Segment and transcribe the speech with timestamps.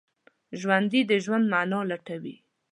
[0.59, 2.35] ژوندي د ژوند معنی لټوي